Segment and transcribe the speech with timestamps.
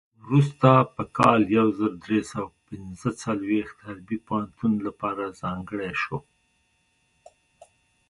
[0.23, 6.17] وروسته په کال یو زر درې سوه پنځه څلوېښت حربي پوهنتون لپاره ځانګړی شو.